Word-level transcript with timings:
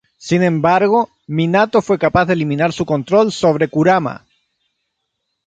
Sin 0.17 0.41
embargo, 0.41 1.11
Minato 1.27 1.79
fue 1.83 1.99
capaz 1.99 2.25
de 2.25 2.33
eliminar 2.33 2.73
su 2.73 2.87
control 2.87 3.31
sobre 3.31 3.67
Kurama. 3.67 4.25